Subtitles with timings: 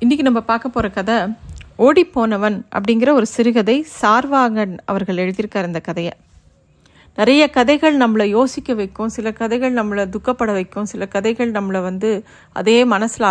[0.00, 1.14] இன்றைக்கி நம்ம பார்க்க போகிற கதை
[1.78, 6.12] ஓடிப்போனவன் அப்படிங்கிற ஒரு சிறுகதை சார்வாகன் அவர்கள் எழுதியிருக்கார் இந்த கதையை.
[7.16, 12.84] நிறைய கதைகள் நம்மளை யோசிக்க வைக்கும் சில கதைகள் நம்மளை துக்கப்பட வைக்கும் சில கதைகள் நம்மளை வந்து அதே
[12.84, 13.26] மனசில்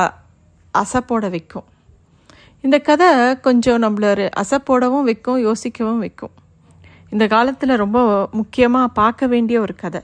[0.73, 1.63] அசப்போட வைக்கும்.
[2.61, 6.31] இந்த கதை கொஞ்சம் நம்மளை அசப்போடவும் வைக்கும் யோசிக்கவும் வைக்கும்.
[7.09, 10.02] இந்த காலத்தில் ரொம்ப முக்கியமாக பார்க்க வேண்டிய ஒரு கதை.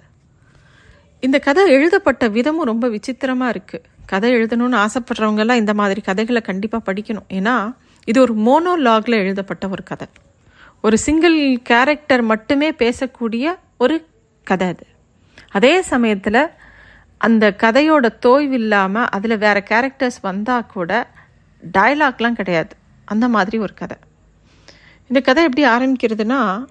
[1.19, 7.29] இந்த கதை எழுதப்பட்ட விதமும் ரொம்ப விசித்திரமாக இருக்குது கதை எழுதணும்னு ஆசைப்படுறவங்கெல்லாம் இந்த மாதிரி கதைகளை கண்டிப்பாக படிக்கணும்.
[7.29, 7.75] ஏன்னா
[8.05, 10.07] இது ஒரு மோனோலாகில் எழுதப்பட்ட ஒரு கதை.
[10.81, 14.07] ஒரு சிங்கிள் கேரக்டர் மட்டுமே பேசக்கூடிய ஒரு
[14.43, 14.85] கதை அது.
[15.49, 16.49] அதே சமயத்தில்
[17.17, 21.07] அந்த கதையோட தோய்வு இல்லாமல் அதில் வேறு கேரக்டர்ஸ் வந்தால் கூட
[21.77, 22.75] டயலாக்லாம் கிடையாது.
[23.05, 23.97] அந்த மாதிரி ஒரு கதை.
[25.07, 26.65] இந்த கதை எப்படி ஆரம்பிக்கிறதுனா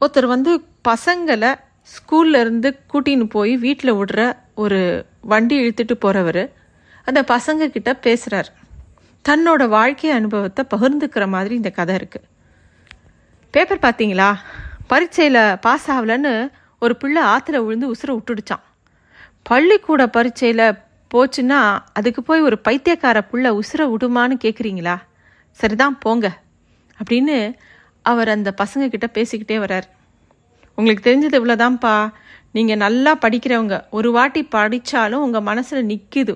[0.00, 1.54] ஒருத்தர் வந்து பசங்களை
[1.94, 6.50] ஸ்கூல்லேருந்து கூட்டின்னு போய் வீட்டில் விடுற ஒரு வண்டி இழுத்துட்டு போகிறவர்
[7.08, 8.48] அந்த பசங்க கிட்ட பேசுகிறார்
[9.28, 12.26] தன்னோட வாழ்க்கை அனுபவத்தை பகிர்ந்துக்கிற மாதிரி இந்த கதை இருக்குது
[13.50, 14.34] பேப்பர் பார்த்தீங்களா
[14.86, 18.64] பரீட்சையில் பாஸ் ஆகலன்னு ஒரு பிள்ளை ஆற்றுல விழுந்து உசுரை விட்டுடுச்சான்
[19.42, 20.78] பள்ளிக்கூட பரீட்சையில்
[21.14, 24.96] போச்சுன்னா அதுக்கு போய் ஒரு பைத்தியக்கார புள்ள உசுரை விடுமான்னு கேட்குறீங்களா
[25.50, 26.26] சரிதான் போங்க.
[26.98, 27.54] அப்படின்னு
[28.02, 29.86] அவர் அந்த பசங்க கிட்ட பேசிக்கிட்டே வர்றார்.
[30.74, 32.12] உங்களுக்கு தெரிஞ்சது இவ்வளோதான்ப்பா
[32.52, 33.90] நீங்கள் நல்லா படிக்கிறவங்க.
[33.90, 36.34] ஒரு வாட்டி படித்தாலும் உங்கள் மனசில் நிற்கிது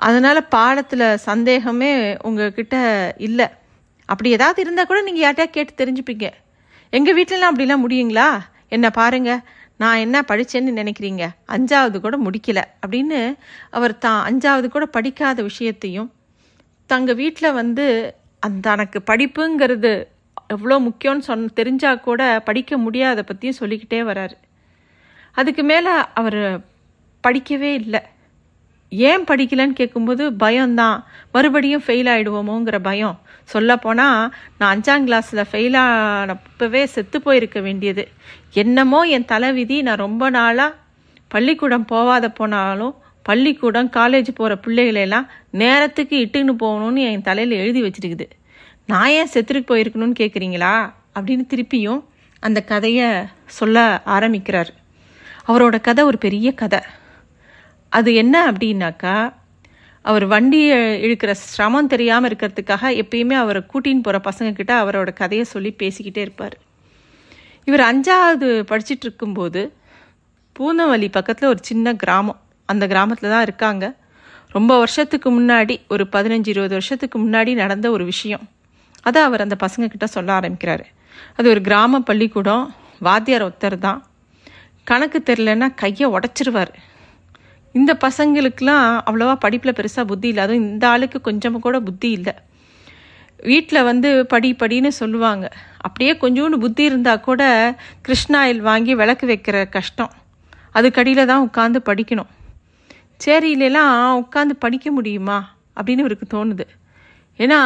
[0.00, 2.76] அதனால் பாடத்தில் சந்தேகமே உங்ககிட்ட
[3.18, 3.46] இல்லை.
[4.08, 6.26] அப்படி ஏதாவது இருந்தால் கூட நீங்கள் யார்ட்டையா கேட்டு தெரிஞ்சுப்பீங்க.
[6.92, 8.28] எங்கள் வீட்டிலலாம் அப்படிலாம் முடியுங்களா?
[8.68, 9.30] என்ன பாருங்க
[9.76, 11.24] நான் என்ன படித்தேன்னு நினைக்கிறீங்க?
[11.46, 12.60] அஞ்சாவது கூட முடிக்கல.
[12.84, 13.18] அப்படின்னு
[13.70, 16.08] அவர் தான் அஞ்சாவது கூட படிக்காத விஷயத்தையும்
[16.86, 17.86] தங்கள் வீட்டில் வந்து
[18.42, 19.92] அந்த தனக்கு படிப்புங்கிறது
[20.48, 24.36] எவ்வளோ முக்கியம்னு சொன்ன தெரிஞ்சால் கூட படிக்க முடியாத பற்றியும் சொல்லிக்கிட்டே வராரு.
[25.32, 26.40] அதுக்கு மேலே அவர்
[27.24, 28.00] படிக்கவே இல்லை.
[28.88, 31.06] ஏன் படிக்கலன்னு கேட்கும்போது பயம்தான்.
[31.32, 33.20] மறுபடியும் ஃபெயில் ஆகிடுவோமோங்கிற பயம்.
[33.44, 38.08] சொல்லப்போனால் நான் அஞ்சாம் கிளாஸில் ஃபெயில் ஆனப்பவே செத்து போயிருக்க வேண்டியது.
[38.52, 40.74] என்னமோ என் தலைவிதி நான் ரொம்ப நாளாக
[41.28, 48.30] பள்ளிக்கூடம் போகாத போனாலும் பள்ளிக்கூடம் காலேஜ் போகிற பிள்ளைகளெல்லாம் நேரத்துக்கு இட்டுன்னு போகணும்னு என் தலையில் எழுதி வச்சிருக்குது.
[48.86, 52.04] நான் ஏன் செத்துருக்கு போயிருக்கணும்னு கேட்குறீங்களா அப்படின்னு திருப்பியும்
[52.40, 53.10] அந்த கதையை
[53.46, 54.70] சொல்ல ஆரம்பிக்கிறார்.
[55.48, 56.80] அவரோட கதை ஒரு பெரிய கதை.
[57.88, 59.32] அது என்ன அப்படின்னாக்கா
[60.02, 66.16] அவர் வண்டியை இழுக்கிற சிரமம் தெரியாமல் இருக்கிறதுக்காக எப்பயுமே அவரை கூட்டின்னு போகிற பசங்கக்கிட்ட அவரோட கதையை சொல்லி பேசிக்கிட்டே
[66.16, 66.56] இருப்பார்.
[67.64, 69.76] இவர் அஞ்சாவது படிச்சுட்டு இருக்கும்போது
[70.60, 72.40] பூந்தவல்லி பக்கத்தில் ஒரு சின்ன கிராமம்.
[72.66, 73.94] அந்த கிராமத்தில் தான் இருக்காங்க.
[74.48, 78.48] ரொம்ப வருஷத்துக்கு முன்னாடி ஒரு பதினஞ்சு இருபது வருஷத்துக்கு முன்னாடி நடந்த ஒரு விஷயம்.
[79.02, 80.84] அதை அவர் அந்த பசங்கக்கிட்ட சொல்ல ஆரம்பிக்கிறாரு.
[81.36, 82.74] அது ஒரு கிராம பள்ளிக்கூடம்.
[82.98, 84.06] வாத்தியார் ஒருத்தர் தான்.
[84.84, 86.72] கணக்கு தெரிலன்னா கையை உடச்சிருவார்.
[87.78, 90.42] இந்த பசங்களுக்கெலாம் அவ்வளோவா படிப்பில் பெருசாக புத்தி இல்லை.
[90.44, 92.34] அதுவும் இந்த ஆளுக்கு கொஞ்சமாக கூட புத்தி இல்லை.
[93.42, 95.46] வீட்டில் வந்து படி படின்னு சொல்லுவாங்க.
[95.80, 97.42] அப்படியே கொஞ்சோண்டு புத்தி இருந்தால் கூட
[98.08, 100.12] கிருஷ்ணாயில் வாங்கி விளக்கு வைக்கிற கஷ்டம்.
[100.74, 102.30] அதுக்கடியில் தான் உட்காந்து படிக்கணும்.
[103.24, 105.38] சேரியிலலாம் உட்காந்து படிக்க முடியுமா?
[105.76, 106.64] அப்படின்னு இவருக்கு தோணுது.
[107.38, 107.60] ஏன்னா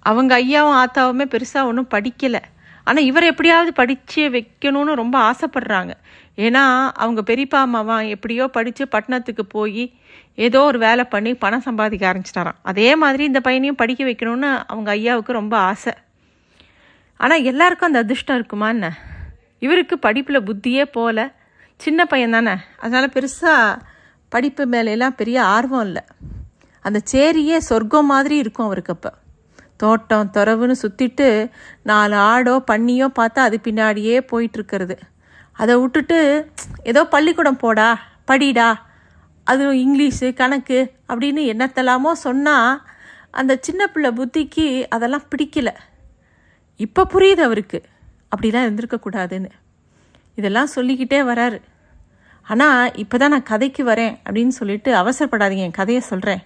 [0.00, 2.40] அவங்க ஐயாவும் ஆத்தாவுமே பெருசாக ஒன்றும் படிக்கலை.
[2.84, 5.92] ஆனால் இவர் எப்படியாவது படித்து வைக்கணும்னு ரொம்ப ஆசைப்படுறாங்க.
[6.38, 9.84] ஏன்னா அவங்க பெரியப்பா அம்மாவா எப்படியோ படித்து பட்டணத்துக்கு போய்
[10.34, 12.58] ஏதோ ஒரு வேலை பண்ணி பணம் சம்பாதிக்க ஆரம்பிச்சிட்டாராம்.
[12.62, 15.92] அதே மாதிரி இந்த பையனையும் படிக்க வைக்கணும்னு அவங்க ஐயாவுக்கு ரொம்ப ஆசை.
[17.16, 18.88] ஆனால் எல்லாருக்கும் அந்த அதிர்ஷ்டம் இருக்குமா என்ன?
[19.58, 21.20] இவருக்கு படிப்பில் புத்தியே போகல
[21.76, 22.54] சின்ன பையன் தானே.
[22.80, 23.78] அதனால் பெருசாக
[24.28, 26.02] படிப்பு மேலெல்லாம் பெரிய ஆர்வம் இல்லை.
[26.84, 29.10] அந்த சேரியே சொர்க்கம் மாதிரி இருக்கும் அவருக்கு அப்போ.
[29.76, 31.50] தோட்டம் துறவுன்னு சுற்றிட்டு
[31.82, 34.96] நாலு ஆடோ பண்ணியோ பார்த்தா அது பின்னாடியே போயிட்டுருக்கிறது
[35.58, 36.18] அதை விட்டுட்டு
[36.82, 37.88] ஏதோ பள்ளிக்கூடம் போடா
[38.30, 38.68] படிடா
[39.46, 40.78] அதுவும் இங்கிலீஷு கணக்கு
[41.10, 42.80] அப்படின்னு என்னத்தெல்லாமோ சொன்னால்
[43.30, 45.70] அந்த சின்ன பிள்ளை புத்திக்கு அதெல்லாம் பிடிக்கல.
[46.80, 47.78] இப்போ புரியுது அவருக்கு.
[48.32, 49.50] அப்படிலாம் இருந்திருக்கக்கூடாதுன்னு
[50.38, 51.58] இதெல்லாம் சொல்லிக்கிட்டே வராரு.
[52.46, 56.42] ஆனால் இப்போ தான் நான் கதைக்கு வரேன் அப்படின்னு சொல்லிட்டு அவசரப்படாதீங்க என் கதையை சொல்கிறேன்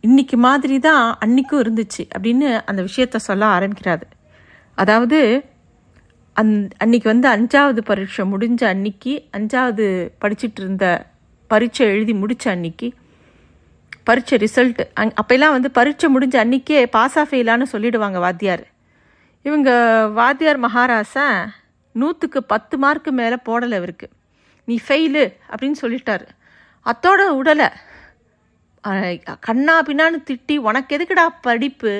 [0.00, 4.04] இன்னைக்கு மாதிரி தான் அன்னைக்கும் இருந்துச்சு அப்படின்னு அந்த விஷயத்த சொல்ல ஆரம்பிக்கிறாரு.
[4.78, 5.18] அதாவது
[6.36, 9.86] அந் அன்னைக்கு வந்து அஞ்சாவது பரீட்சை முடிஞ்ச அன்னைக்கு அஞ்சாவது
[10.22, 10.86] படிச்சுட்டு இருந்த
[11.50, 12.88] பரீட்சை எழுதி முடித்த அன்னைக்கு
[14.04, 18.64] பரீட்சை ரிசல்ட்டு அங் அப்போல்லாம் வந்து பரீட்சை முடிஞ்ச அன்னைக்கே பாஸ் ஆஃப் ஃபெயிலான்னு சொல்லிடுவாங்க வாத்தியார்.
[19.44, 19.70] இவங்க
[20.18, 21.26] வாத்தியார் மகாராசா
[21.94, 24.08] நூற்றுக்கு பத்து மார்க்கு மேலே போடலை இவருக்கு.
[24.68, 26.26] நீ ஃபெயிலு அப்படின்னு சொல்லிட்டாரு.
[26.86, 27.68] அத்தோட உடலை
[29.46, 31.92] கண்ணா பின்னான்னு திட்டி உனக்கு எதுக்குடா படிப்பு?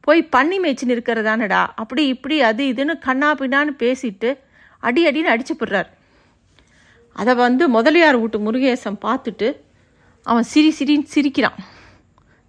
[0.00, 4.38] போய் பண்ணி மேய்ச்சின்னு இருக்கிறதானடா அப்படி இப்படி அது இதுன்னு கண்ணா பின்னான்னு பேசிட்டு
[4.78, 5.88] அடி அடின்னு அடிச்சு போடுறார்.
[7.12, 9.56] அதை வந்து முதலியார் வீட்டு முருகேசன் பார்த்துட்டு
[10.22, 11.58] அவன் சிரி சிரின்னு சிரிக்கிறான்.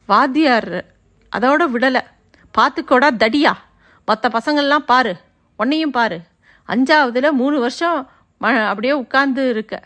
[0.06, 0.86] வாத்தியார்
[1.36, 2.02] அதோட விடலை.
[2.58, 3.54] பார்த்துக்கோடா தடியா.
[4.06, 5.16] மற்ற பசங்கள்லாம் பாரு.
[5.58, 6.20] உன்னையும் பாரு.
[6.68, 8.10] அஞ்சாவதுல மூணு வருஷம்
[8.42, 9.84] ம அப்படியே உட்கார்ந்து இருக்க.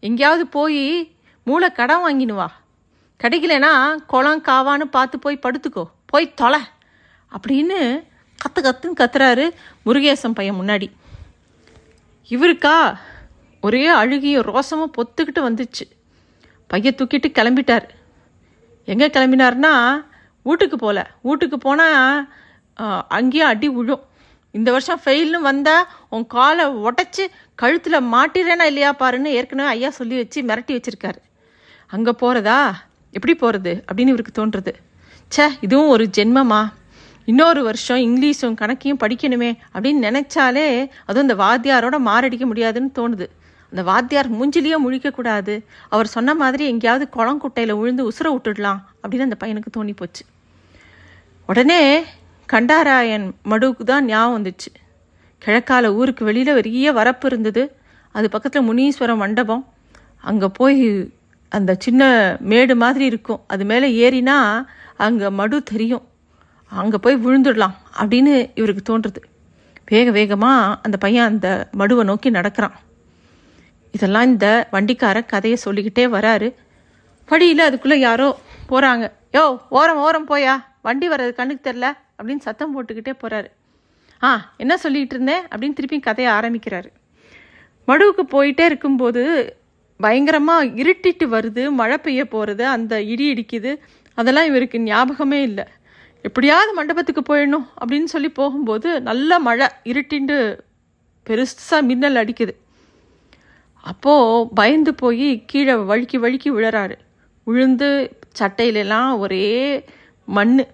[0.00, 1.12] எங்கேயாவது போய்
[1.44, 2.46] மூளை கடன் வாங்கினுவா
[3.22, 5.84] கிடைக்கலனா குளம் காவான்னு பார்த்து போய் படுத்துக்கோ.
[6.06, 6.60] போய் தொலை.
[7.32, 7.78] அப்படின்னு
[8.38, 9.44] கத்து கத்துன்னு கத்துறாரு
[9.86, 10.88] முருகேசன் பையன் முன்னாடி.
[12.30, 12.74] இவருக்கா
[13.62, 15.84] ஒரே அழுகிய ரோசமும் பொத்துக்கிட்டு வந்துச்சு.
[16.70, 17.86] பையன் தூக்கிட்டு கிளம்பிட்டார்.
[18.92, 19.72] எங்கே கிளம்பினார்னா
[20.46, 22.28] வீட்டுக்கு போகல வீட்டுக்கு போனால்
[23.16, 24.02] அங்கேயும் அடி விழும்.
[24.54, 27.24] இந்த வருஷம் ஃபெயில்னு வந்தால் உன் காலை உடச்சி
[27.60, 31.20] கழுத்தில் மாட்டிறேனா இல்லையா பாருன்னு ஏற்கனவே ஐயா சொல்லி வச்சு மிரட்டி வச்சுருக்காரு.
[31.94, 32.58] அங்கே போகிறதா
[33.16, 34.72] எப்படி போகிறது அப்படின்னு இவருக்கு தோன்றுறது.
[35.32, 36.60] ச்சே இதுவும் ஒரு ஜென்மமா?
[37.30, 43.26] இன்னொரு வருஷம் இங்கிலீஷும் கணக்கையும் படிக்கணுமே அப்படின்னு நினைச்சாலே அதுவும் இந்த வாத்தியாரோட மாரடிக்க முடியாதுன்னு தோணுது.
[43.70, 45.54] அந்த வாத்தியார் மூஞ்சிலேயே முழிக்கக்கூடாது
[45.88, 50.24] அவர் சொன்ன மாதிரி எங்கேயாவது குளம் குட்டையில் விழுந்து உசுர விட்டுடலாம் அப்படின்னு அந்த பையனுக்கு தோணி போச்சு.
[51.46, 52.02] உடனே
[52.48, 54.70] கண்டாராயன் மடுவுக்கு தான் ஞாபகம் வந்துச்சு.
[55.42, 57.64] கிழக்கால ஊருக்கு வெளியில் பெரிய வரப்பு இருந்தது.
[58.12, 59.64] அது பக்கத்தில் முனீஸ்வரம் மண்டபம்.
[60.20, 61.12] அங்கே போய்
[61.48, 62.02] அந்த சின்ன
[62.40, 63.44] மேடு மாதிரி இருக்கும்.
[63.46, 64.38] அது மேலே ஏறினா
[64.96, 66.04] அங்கே மடு தெரியும்.
[66.70, 69.20] அங்கே போய் விழுந்துடலாம் அப்படின்னு இவருக்கு தோன்றுது.
[69.90, 71.48] வேக வேகமாக அந்த பையன் அந்த
[71.80, 72.74] மடுவை நோக்கி நடக்கிறான்.
[73.94, 76.48] இதெல்லாம் இந்த வண்டிக்கார கதையை சொல்லிக்கிட்டே வராரு.
[77.28, 78.28] வழியில் அதுக்குள்ளே யாரோ
[78.70, 79.06] போகிறாங்க
[79.36, 79.44] யோ
[79.78, 80.54] ஓரம் ஓரம் போயா?
[80.82, 81.86] வண்டி வர்றது கண்ணுக்கு தெரில
[82.18, 83.48] அப்படின்னு சத்தம் போட்டுக்கிட்டே போகிறாரு
[84.22, 86.88] ஆ என்ன சொல்லிகிட்டு இருந்தேன் அப்படின்னு திருப்பி கதையை ஆரம்பிக்கிறாரு.
[87.88, 89.22] மடுவுக்கு போயிட்டே இருக்கும்போது
[89.96, 93.72] பயங்கரமாக இருட்டிட்டு வருது மழை பெய்ய போகிறது அந்த இடி இடிக்குது.
[94.18, 95.64] அதெல்லாம் இவருக்கு ஞாபகமே இல்லை.
[96.22, 100.58] எப்படியாவது மண்டபத்துக்கு போயிடணும் அப்படின்னு சொல்லி போகும்போது நல்ல மழை இருட்டிண்டு
[101.26, 102.54] பெருசாக மின்னல் அடிக்குது.
[103.80, 106.96] அப்போது பயந்து போய் கீழே வழுக்கி வழுக்கி விழறாரு.
[107.44, 109.84] விழுந்து சட்டையிலலாம் ஒரே
[110.24, 110.66] மண்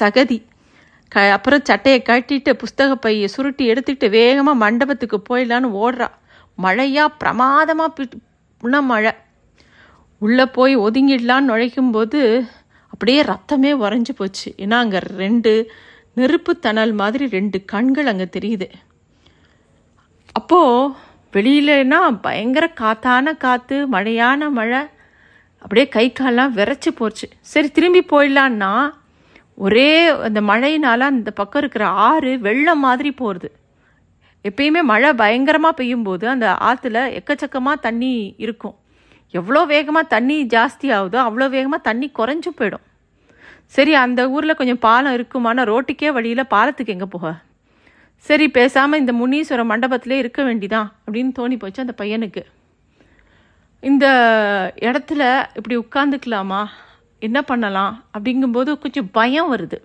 [0.00, 0.38] சகதி.
[1.08, 6.08] க அப்புறம் சட்டையை கட்டிட்டு புஸ்தக பையை சுருட்டி எடுத்துக்கிட்டு வேகமாக மண்டபத்துக்கு போயிடலான்னு ஓடுறா.
[6.56, 9.12] மழையாக பிரமாதமாக மழை.
[10.18, 12.20] உள்ளே போய் ஒதுங்கிடலான்னு நுழைக்கும்போது
[12.94, 14.48] அப்படியே ரத்தமே உறைஞ்சி போச்சு.
[14.64, 15.52] ஏன்னா அங்கே ரெண்டு
[16.18, 18.68] நெருப்பு தணல் மாதிரி ரெண்டு கண்கள் அங்கே தெரியுது.
[20.38, 20.92] அப்போது
[21.36, 24.82] வெளியிலனா பயங்கர காத்தான காற்று மழையான மழை
[25.62, 27.26] அப்படியே கை கால்லாம் விரைச்சி போச்சு.
[27.52, 28.70] சரி திரும்பி போயிடலான்னா
[29.66, 29.90] ஒரே
[30.26, 33.48] அந்த மழையினால அந்த பக்கம் இருக்கிற ஆறு வெள்ளம் மாதிரி போகிறது
[34.48, 38.14] எப்பயுமே மழை பயங்கரமாக பெய்யும்போது அந்த ஆற்றுல எக்கச்சக்கமாக தண்ணி
[38.44, 38.76] இருக்கும்.
[39.38, 42.84] எவ்வளோ வேகமாக தண்ணி ஜாஸ்தி ஆகுதோ அவ்வளோ வேகமாக தண்ணி குறைஞ்சு போயிடும்.
[43.76, 47.32] சரி அந்த ஊரில் கொஞ்சம் பாலம் இருக்குமானா ரோட்டுக்கே வழியில் பாலத்துக்கு எங்கே போக?
[48.26, 52.42] சரி பேசாமல் இந்த முனீஸ்வரம் மண்டபத்திலே இருக்க வேண்டிதான் அப்படின்னு தோணி போச்சு அந்த பையனுக்கு.
[53.82, 54.06] இந்த
[54.88, 55.22] இடத்துல
[55.58, 56.62] இப்படி உட்காந்துக்கலாமா
[57.26, 57.92] என்ன பண்ணலாம்?
[58.14, 59.78] அப்படிங்கும்போது கொஞ்சம் பயம் வருது.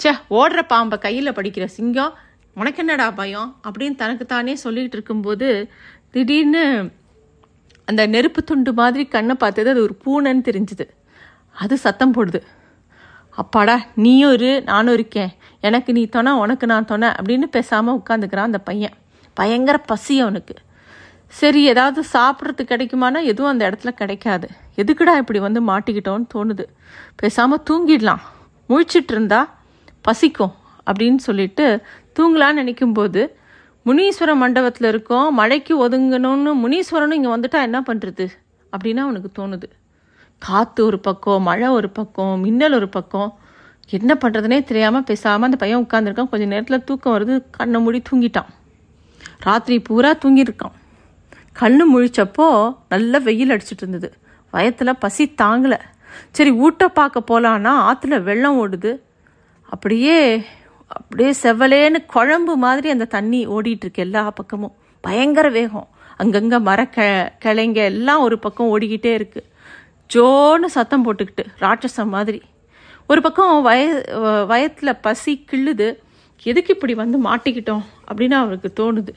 [0.00, 2.14] ச்சே ஓடுற பாம்பை கையில் படிக்கிற சிங்கம்
[2.60, 3.50] உனக்கு என்னடா பயம்?
[3.66, 5.48] அப்படின்னு தனக்கு தானே சொல்லிகிட்டு இருக்கும்போது
[6.14, 6.64] திடீர்னு
[7.92, 10.84] அந்த நெருப்பு துண்டு மாதிரி கண்ணை பார்த்தது அது ஒரு பூனைன்னு தெரிஞ்சுது.
[11.62, 12.40] அது சத்தம் போடுது.
[13.40, 15.30] அப்பாடா நீயும் இரு நானும் இருக்கேன்.
[15.60, 18.96] எனக்கு நீ தொணை உனக்கு நான் தொணை அப்படின்னு பேசாமல் உட்காந்துக்கிறான் அந்த பையன்.
[19.34, 20.54] பயங்கர பசி அவனுக்கு.
[21.40, 24.48] சரி ஏதாவது சாப்பிட்றது கிடைக்குமானா எதுவும் அந்த இடத்துல கிடைக்காது.
[24.76, 26.64] எதுக்குடா இப்படி வந்து மாட்டிக்கிட்டோன்னு தோணுது.
[27.16, 28.22] பேசாமல் தூங்கிடலாம்.
[28.68, 29.40] முழிச்சிட்டு இருந்தா
[30.02, 30.54] பசிக்கும்
[30.86, 31.66] அப்படின்னு சொல்லிட்டு
[32.18, 33.22] தூங்கலான்னு நினைக்கும்போது
[33.86, 38.24] முனீஸ்வர மண்டபத்தில் இருக்கோம் மழைக்கு ஒதுங்கணும்னு முனீஸ்வரனும் இங்கே வந்துட்டா என்ன பண்ணுறது
[38.72, 39.68] அப்படின்னு அவனுக்கு தோணுது.
[40.38, 43.30] காற்று ஒரு பக்கம் மழை ஒரு பக்கம் மின்னல் ஒரு பக்கம்.
[43.98, 48.50] என்ன பண்ணுறதுனே தெரியாமல் பேசாமல் அந்த பையன் உட்காந்துருக்கான் கொஞ்சம் நேரத்தில் தூக்கம் வருது கண்ணை மூடி தூங்கிட்டான்.
[49.46, 50.76] ராத்திரி பூரா தூங்கியிருக்கான்.
[51.60, 52.46] கண்ணு முழிச்சப்போ
[52.88, 54.10] நல்ல வெயில் அடிச்சிட்டு இருந்தது.
[54.50, 55.78] வயத்தில் பசி தாங்கலை.
[56.30, 58.92] சரி ஊட்ட பார்க்க போகலான்னா ஆற்றுல வெள்ளம் ஓடுது.
[59.64, 60.16] அப்படியே
[60.98, 64.74] அப்படியே செவலேன்னு குழம்பு மாதிரி அந்த தண்ணி ஓடிட்டு இருக்கு எல்லா பக்கமும்.
[65.00, 65.88] பயங்கர வேகம்.
[66.16, 67.06] அங்கங்கே மர கெ
[67.44, 69.40] கிளைங்க எல்லாம் ஒரு பக்கம் ஓடிக்கிட்டே இருக்கு.
[70.10, 72.40] ஜோன்னு சத்தம் போட்டுக்கிட்டு ராட்சசம் மாதிரி.
[73.06, 73.82] ஒரு பக்கம் வய
[74.46, 75.88] வயத்தில் பசி கிள்ளுது.
[76.42, 79.12] எதுக்கு இப்படி வந்து மாட்டிக்கிட்டோம் அப்படின்னு அவருக்கு தோணுது.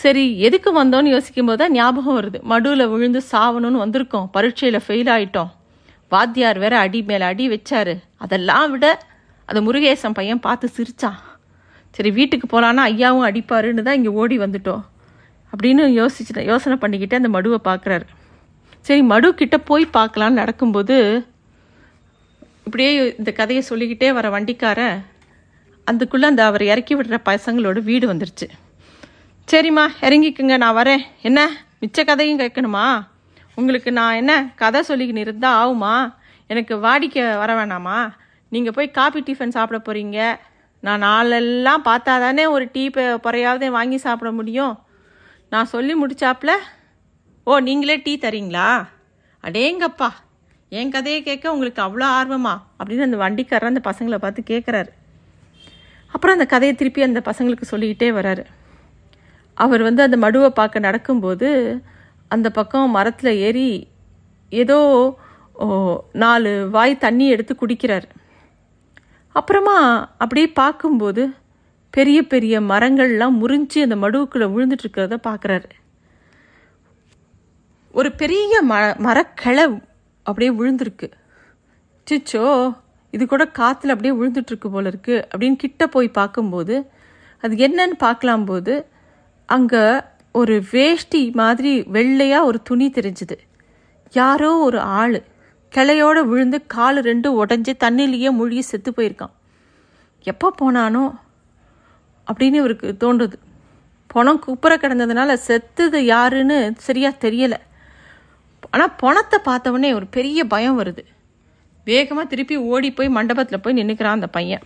[0.00, 2.38] சரி எதுக்கு வந்தோன்னு யோசிக்கும் போது தான் ஞாபகம் வருது.
[2.50, 4.28] மடுவில் விழுந்து சாவணும்னு வந்திருக்கோம்.
[4.32, 5.50] பரீட்சையில் ஃபெயில் ஆயிட்டோம்.
[6.08, 7.94] வாத்தியார் வேற அடி மேலே அடி வச்சாரு.
[8.16, 8.86] அதெல்லாம் விட
[9.50, 11.18] அதை முருகேசன் பையன் பார்த்து சிரித்தான்
[11.94, 14.82] சரி வீட்டுக்கு போகலான்னா ஐயாவும் அடிப்பாருன்னு தான் இங்கே ஓடி வந்துட்டோம்.
[15.52, 18.06] அப்படின்னு யோசிச்சு யோசனை பண்ணிக்கிட்டு அந்த மடுவை பார்க்குறாரு.
[18.86, 20.96] சரி மடு கிட்ட போய் பார்க்கலான்னு நடக்கும்போது
[22.66, 22.90] இப்படியே
[23.20, 24.98] இந்த கதையை சொல்லிக்கிட்டே வர வண்டிக்காரன்
[25.84, 28.46] அதுக்குள்ளே அந்த அவர் இறக்கி விடுற பசங்களோட வீடு வந்துருச்சு.
[29.48, 31.02] சரிம்மா இறங்கிக்குங்க நான் வரேன்.
[31.28, 31.40] என்ன
[31.82, 32.86] மிச்ச கதையும் கேட்கணுமா?
[33.54, 35.94] உங்களுக்கு நான் என்ன கதை சொல்லிக்கின்னு இருந்தால் ஆகுமா?
[36.46, 37.98] எனக்கு வாடிக்கை வர வேணாமா?
[38.52, 40.18] நீங்கள் போய் காபி டிஃபன் சாப்பிட போகிறீங்க
[40.82, 42.84] நான் நாளெல்லாம் பார்த்தா தானே ஒரு டீ
[43.24, 44.74] பொறையாவது வாங்கி சாப்பிட முடியும்.
[45.52, 46.52] நான் சொல்லி முடிச்சாப்புல
[47.46, 48.68] ஓ நீங்களே டீ தரீங்களா?
[49.44, 50.08] அடேங்கப்பா
[50.72, 52.54] என் கதையை கேட்க உங்களுக்கு அவ்வளோ ஆர்வமா?
[52.78, 54.90] அப்படின்னு அந்த வண்டிக்காரர் அந்த பசங்களை பார்த்து கேட்குறாரு
[56.14, 58.44] அப்புறம் அந்த கதையை திருப்பி அந்த பசங்களுக்கு சொல்லிக்கிட்டே வராரு.
[59.54, 61.48] அவர் வந்து அந்த மடுவை பார்க்க நடக்கும்போது
[62.28, 63.68] அந்த பக்கம் மரத்தில் ஏறி
[64.52, 64.78] ஏதோ
[65.54, 65.66] ஓ,
[66.12, 68.06] நாலு வாய் தண்ணி எடுத்து குடிக்கிறார்.
[69.36, 69.76] அப்புறமா
[70.18, 71.22] அப்படியே பார்க்கும்போது
[71.94, 75.68] பெரிய பெரிய மரங்கள்லாம் முறிஞ்சு அந்த மடுவுக்குள்ளே விழுந்துட்டு இருக்கிறத பார்க்குறாரு.
[77.94, 78.74] ஒரு பெரிய ம
[79.06, 79.64] மரக்கிளை
[80.26, 81.08] அப்படியே விழுந்திருக்கு.
[82.06, 82.44] சிச்சோ
[83.10, 86.76] இது கூட காற்றுல அப்படியே விழுந்துட்டுருக்கு போல இருக்கு அப்படின்னு கிட்ட போய் பார்க்கும்போது
[87.44, 88.74] அது என்னன்னு பார்க்கலாம் போது
[89.48, 89.84] அங்கே
[90.32, 93.36] ஒரு வேஷ்டி மாதிரி வெள்ளையாக ஒரு துணி தெரிஞ்சுது.
[94.12, 95.18] யாரோ ஒரு ஆள்.
[95.74, 99.34] கிளையோட விழுந்து கால் ரெண்டு உடஞ்சி தண்ணிலேயே மூழ்கி செத்து போயிருக்கான்.
[100.30, 101.04] எப்போ போனானோ
[102.26, 103.36] அப்படின்னு இவருக்கு தோன்றுது.
[104.12, 107.58] பணம் குப்புற கிடந்ததுனால செத்தது யாருன்னு சரியாக தெரியலை.
[108.74, 111.02] ஆனால் பணத்தை பார்த்தவொடனே ஒரு பெரிய பயம் வருது.
[111.86, 114.64] வேகமாக திருப்பி ஓடி போய் மண்டபத்தில் போய் நின்றுக்கிறான் அந்த பையன்.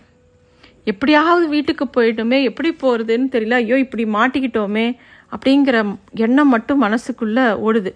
[0.91, 4.87] எப்படியாவது வீட்டுக்கு போயிட்டோமே எப்படி போகிறதுன்னு தெரியல ஐயோ இப்படி மாட்டிக்கிட்டோமே
[5.35, 5.77] அப்படிங்கிற
[6.25, 7.93] எண்ணம் மட்டும் மனசுக்குள்ளே ஓடுது.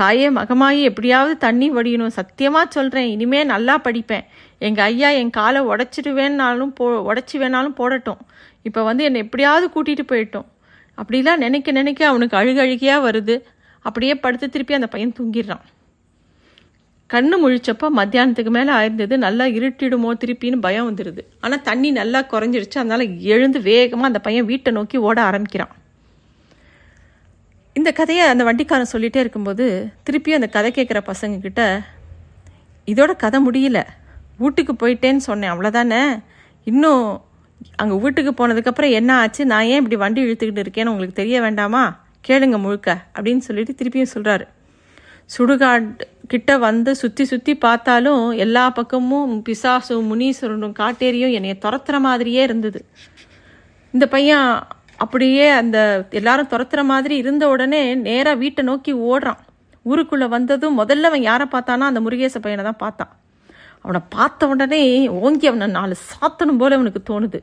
[0.00, 2.14] தாயே மகமாயி எப்படியாவது தண்ணி வடியணும்.
[2.16, 4.24] சத்தியமாக சொல்கிறேன் இனிமே நல்லா படிப்பேன்.
[4.66, 8.20] எங்கள் ஐயா என் காலை உடச்சிடுவேன்னாலும் போ உடச்சி வேணாலும் போடட்டும்.
[8.68, 10.48] இப்போ வந்து என்னை எப்படியாவது கூட்டிகிட்டு போயிட்டோம்.
[10.98, 13.36] அப்படிலாம் நினைக்க நினைக்க அவனுக்கு அழுகழுகியாக வருது.
[13.88, 15.64] அப்படியே படுத்து திருப்பி அந்த பையன் தூங்கிடுறான்.
[17.10, 22.78] கண்ணு முழிச்சப்போ மத்தியானத்துக்கு மேலே ஆயிருந்தது நல்லா இருட்டிடுமோ திருப்பின்னு பயம் வந்துடுது ஆனால் தண்ணி நல்லா குறைஞ்சிருச்சு.
[22.82, 25.74] அதனால் எழுந்து வேகமாக அந்த பையன் வீட்டை நோக்கி ஓட ஆரம்பிக்கிறான்.
[27.76, 29.64] இந்த கதையை அந்த வண்டிக்காரன் சொல்லிகிட்டே இருக்கும்போது
[30.06, 31.62] திருப்பியும் அந்த கதை கேட்குற பசங்கக்கிட்ட
[32.86, 33.78] இதோட கதை முடியல.
[34.38, 35.52] வீட்டுக்கு போயிட்டேன்னு சொன்னேன்.
[35.52, 36.22] அவ்வளோதானே
[36.64, 37.22] இன்னும்
[37.76, 39.46] அங்கே வீட்டுக்கு போனதுக்கப்புறம் என்ன ஆச்சு?
[39.46, 41.82] நான் ஏன் இப்படி வண்டி இழுத்துக்கிட்டு இருக்கேன்னு உங்களுக்கு தெரிய வேண்டாமா?
[42.28, 42.96] கேளுங்க முழுக்க.
[43.14, 44.46] அப்படின்னு சொல்லிட்டு திருப்பியும் சொல்கிறாரு
[45.36, 45.86] சுடுகாடு
[46.28, 52.80] கிட்ட வந்து சுற்றி சுற்றி பார்த்தாலும் எல்லா பக்கமும் பிசாசும் முனீஸ்வரனும் காட்டேரியும் என்னைய துரத்துற மாதிரியே இருந்தது.
[53.94, 54.48] இந்த பையன்
[54.96, 55.78] அப்படியே அந்த
[56.10, 59.40] எல்லாரும் துரத்துற மாதிரி இருந்த உடனே நேராக வீட்டை நோக்கி ஓடுறான்.
[59.82, 61.86] ஊருக்குள்ளே வந்ததும் முதல்ல அவன் யாரை பார்த்தானா?
[61.90, 63.12] அந்த முருகேச பையனை தான் பார்த்தான்.
[63.82, 67.40] அவனை பார்த்த உடனே ஓங்கி அவனை நாலு சாத்தணும் போல அவனுக்கு தோணுது.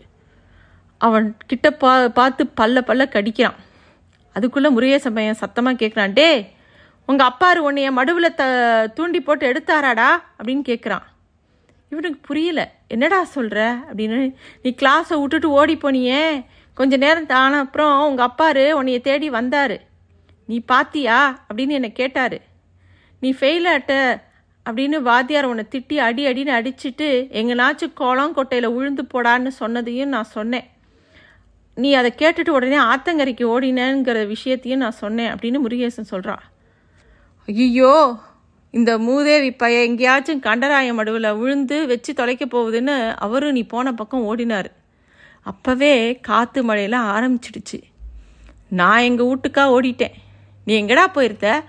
[0.97, 3.59] அவன் கிட்ட பா பார்த்து பல்ல பல்ல கடிக்கிறான்.
[4.35, 6.51] அதுக்குள்ளே முருகேச பையன் சத்தமாக கேட்குறான் டே
[7.05, 8.43] உங்கள் அப்பாரு உன்னைய மடுவில் த
[8.93, 10.09] தூண்டி போட்டு எடுத்தாராடா?
[10.37, 11.05] அப்படின்னு கேட்குறான்
[11.89, 12.61] இவனுக்கு புரியல.
[12.87, 14.19] என்னடா சொல்கிற அப்படின்னு.
[14.63, 16.45] நீ கிளாஸை விட்டுட்டு ஓடி போனியே.
[16.73, 19.81] கொஞ்ச நேரம் தான அப்புறம் உங்கள் அப்பாரு உன்னைய தேடி வந்தார்.
[20.45, 21.45] நீ பாத்தியா?
[21.49, 22.41] அப்படின்னு என்னை கேட்டார்.
[23.19, 24.23] நீ ஃபெயில் ஆட்ட
[24.69, 27.07] அப்படின்னு வாத்தியார் உன்னை திட்டி அடி அடின்னு அடிச்சுட்டு
[27.39, 30.67] எங்கனாச்சும் குளம் கொட்டையில் உழுந்து போடான்னு சொன்னதையும் நான் சொன்னேன்.
[31.75, 36.43] நீ அதை கேட்டுட்டு உடனே ஆத்தங்கரைக்கு ஓடினேங்கிற விஷயத்தையும் நான் சொன்னேன் அப்படின்னு முருகேசன் சொல்கிறான்
[37.45, 38.15] ஐயோ
[38.71, 44.69] இந்த மூதேவி பைய எங்கேயாச்சும் கண்டராயம் அடுவில் விழுந்து வச்சு தொலைக்க போகுதுன்னு அவரும் நீ போன பக்கம் ஓடினார்.
[45.45, 47.83] அப்போவே காற்று மழையெல்லாம் ஆரம்பிச்சிடுச்சு.
[48.69, 50.13] நான் எங்கள் வீட்டுக்கா ஓடிட்டேன்.
[50.65, 51.63] நீ எங்கடா போயிருந்த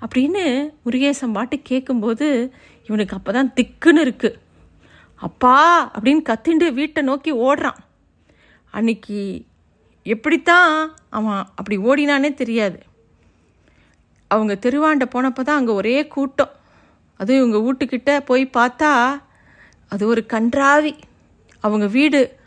[0.00, 2.52] அப்படின்னு முருகேசன் பாட்டு கேட்கும்போது
[2.84, 4.38] இவனுக்கு அப்போ தான் திக்குன்னு இருக்கு.
[5.14, 7.78] அப்பா அப்படின்னு கத்திண்டு வீட்டை நோக்கி ஓடுறான்.
[8.70, 9.44] அன்னைக்கு
[10.02, 12.78] எப்படித்தான் அவன் அப்படி ஓடினானே தெரியாது.
[14.28, 16.52] அவங்க தெருவாண்ட போனப்போ தான் அங்கே ஒரே கூட்டம்.
[17.16, 19.20] அதுவும் இவங்க வீட்டுக்கிட்ட போய் பார்த்தா
[19.88, 20.94] அது ஒரு கன்றாவி.
[21.60, 22.37] அவங்க வீடு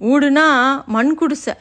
[0.00, 1.54] ஊடுனா மண் குடிசை.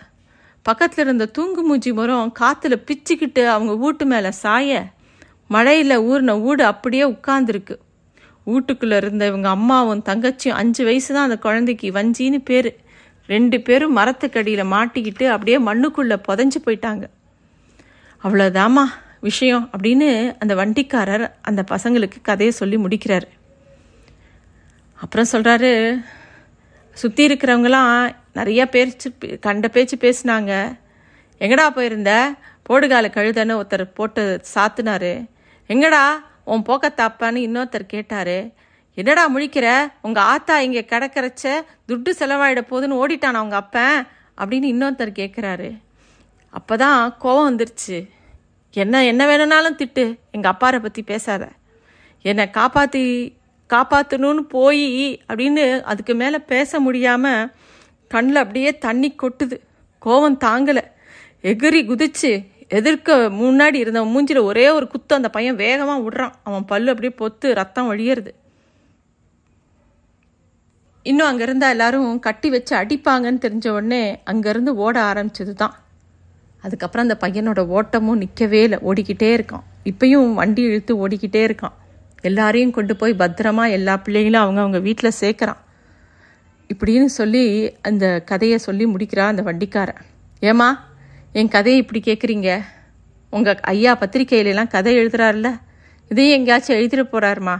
[0.62, 4.88] பக்கத்தில் இருந்த தூங்கு மூஞ்சி மரம் காற்றுல பிச்சுக்கிட்டு அவங்க வீட்டு மேலே சாய.
[5.48, 7.76] மழையில் ஊறின வீடு அப்படியே உட்காந்துருக்கு
[8.44, 12.76] வீட்டுக்குள்ளே இருந்த இவங்க அம்மாவும் தங்கச்சியும் அஞ்சு வயசு தான் அந்த குழந்தைக்கு வஞ்சின்னு பேர்.
[13.28, 17.04] ரெண்டு பேரும் மரத்துக்கடியில் மாட்டிக்கிட்டு அப்படியே மண்ணுக்குள்ளே புதஞ்சு போயிட்டாங்க.
[18.24, 18.86] அவ்வளோதாம்மா
[19.22, 23.28] விஷயம் அப்படின்னு அந்த வண்டிக்காரர் அந்த பசங்களுக்கு கதையை சொல்லி முடிக்கிறாரு.
[24.96, 26.04] அப்புறம் சொல்கிறாரு
[26.94, 29.08] சுற்றி இருக்கிறவங்களாம் நிறைய பேச்சு
[29.46, 30.54] கண்ட பேச்சு பேசினாங்க.
[31.42, 32.12] எங்கடா போயிருந்த?
[32.70, 35.14] போடுகால கழுதன்னு ஒருத்தர் போட்டு சாத்துனாரு.
[35.70, 36.04] எங்கடா?
[36.52, 38.38] உன் போக்கத்தாப்பான்னு இன்னொருத்தர் கேட்டாரு.
[38.98, 39.68] என்னடா முழிக்கிற?
[40.02, 41.46] உங்கள் ஆத்தா இங்கே கிடக்கிறச்ச
[41.90, 43.98] துட்டு செலவாயிட போகுதுன்னு ஓடிட்டான் உங்கள் அப்பன்?
[44.42, 45.70] அப்படின்னு இன்னொருத்தர் கேட்குறாரு
[46.54, 47.98] அப்போ தான் கோவம் வந்துருச்சு.
[48.74, 50.04] என்ன என்ன வேணும்னாலும் திட்டு.
[50.36, 51.44] எங்கள் அப்பாரை பற்றி பேசாத.
[52.26, 53.04] என்னை காப்பாற்றி
[53.70, 54.86] காப்பாற்றணும்னு போய்
[55.30, 57.44] அப்படின்னு அதுக்கு மேலே பேச முடியாமல்
[58.08, 59.58] கண்ணில் அப்படியே தண்ணி கொட்டுது.
[60.06, 60.84] கோவம் தாங்கலை.
[61.42, 62.32] எகிரி குதிச்சு
[62.70, 65.16] எதிர்க்க முன்னாடி இருந்த மூஞ்சில ஒரே ஒரு குத்து.
[65.16, 68.32] அந்த பையன் வேகமாக விடுறான் அவன் பல்லு அப்படியே பொத்து ரத்தம் வழியறது.
[71.04, 75.76] இன்னும் அங்கே இருந்தால் எல்லாரும் கட்டி வச்சு அடிப்பாங்கன்னு தெரிஞ்ச உடனே அங்கேருந்து ஓட ஆரம்பிச்சது தான்
[76.62, 78.80] அதுக்கப்புறம் அந்த பையனோட ஓட்டமும் நிற்கவே இல்லை.
[78.86, 79.66] ஓடிக்கிட்டே இருக்கான்.
[79.84, 81.76] இப்பயும் வண்டி இழுத்து ஓடிக்கிட்டே இருக்கான்.
[82.22, 85.62] எல்லாரையும் கொண்டு போய் பத்திரமா எல்லா பிள்ளைகளும் அவங்க அவங்க வீட்டில் சேர்க்குறான்.
[86.74, 87.44] இப்படின்னு சொல்லி
[87.82, 90.02] அந்த கதையை சொல்லி முடிக்கிறா அந்த வண்டிக்காரன்.
[90.42, 90.80] ஏமா
[91.34, 92.62] என் கதையை இப்படி கேட்குறீங்க
[93.30, 95.60] உங்கள் ஐயா பத்திரிக்கையிலலாம் கதை எழுதுறாருல
[96.10, 97.56] இதையும் எங்கேயாச்சும் எழுதிட போகிறாருமா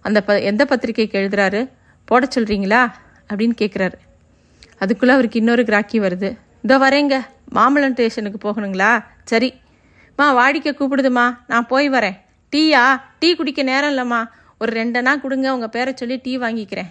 [0.00, 1.70] அந்த ப எந்த பத்திரிக்கைக்கு எழுதுறாரு?
[2.04, 2.92] போட சொல்கிறீங்களா
[3.28, 3.96] அப்படின்னு கேட்குறாரு
[4.78, 6.36] அதுக்குள்ளே அவருக்கு இன்னொரு கிராக்கி வருது.
[6.62, 7.16] இதோ வரேங்க
[7.48, 9.04] மாம்பழம் ஸ்டேஷனுக்கு போகணுங்களா?
[9.24, 9.54] சரி.
[10.16, 11.38] மா வாடிக்கை கூப்பிடுதுமா.
[11.46, 12.16] நான் போய் வரேன்.
[12.52, 13.00] டீயா?
[13.18, 14.28] டீ குடிக்க நேரம் இல்லைம்மா.
[14.58, 16.90] ஒரு ரெண்டனா கொடுங்க உங்கள் பேரை சொல்லி டீ வாங்கிக்கிறேன்.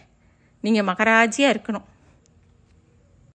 [0.65, 1.86] நீங்கள் மகராஜியாக இருக்கணும்.